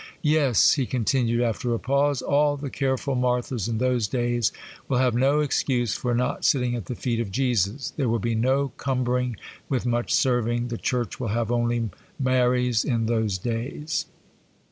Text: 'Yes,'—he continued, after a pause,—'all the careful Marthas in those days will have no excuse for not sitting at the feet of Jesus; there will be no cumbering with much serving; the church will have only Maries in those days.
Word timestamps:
'Yes,'—he 0.23 0.87
continued, 0.87 1.41
after 1.43 1.75
a 1.75 1.79
pause,—'all 1.79 2.57
the 2.57 2.71
careful 2.71 3.13
Marthas 3.13 3.67
in 3.67 3.77
those 3.77 4.07
days 4.07 4.51
will 4.87 4.97
have 4.97 5.13
no 5.13 5.41
excuse 5.41 5.93
for 5.93 6.15
not 6.15 6.43
sitting 6.43 6.73
at 6.73 6.85
the 6.85 6.95
feet 6.95 7.19
of 7.19 7.29
Jesus; 7.31 7.91
there 7.97 8.09
will 8.09 8.17
be 8.17 8.33
no 8.33 8.69
cumbering 8.77 9.35
with 9.69 9.85
much 9.85 10.11
serving; 10.11 10.69
the 10.69 10.77
church 10.79 11.19
will 11.19 11.27
have 11.27 11.51
only 11.51 11.91
Maries 12.19 12.83
in 12.83 13.05
those 13.05 13.37
days. 13.37 14.07